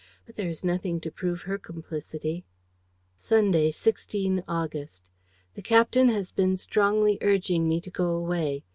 [0.25, 2.43] But there is nothing to prove her complicity.
[3.15, 5.03] "Sunday, 16 August.
[5.53, 8.63] "The captain has been strongly urging me to go away.